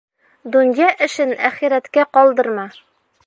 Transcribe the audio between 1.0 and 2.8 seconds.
эшен әхирәткә ҡалдырма.